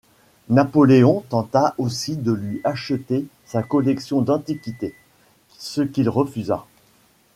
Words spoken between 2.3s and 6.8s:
lui acheter sa collection d'antiquités, ce qu'il refusa.